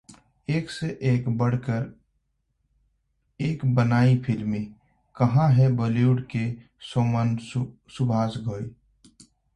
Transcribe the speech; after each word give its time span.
एक 0.49 0.69
से 0.71 0.87
बढ़कर 1.29 1.83
एक 3.39 3.65
बनाई 3.75 4.17
फ़िल्में, 4.17 4.65
कहां 5.15 5.51
हैं 5.53 5.75
बॉलीवुड 5.75 6.25
के 6.27 6.51
शोमैन 6.81 7.37
सुभाष 7.45 8.37
घई? 8.37 8.69